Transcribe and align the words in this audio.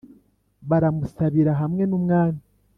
Baramusabira 0.69 1.51
hamwe 1.61 1.83
n'umwami 1.87 2.41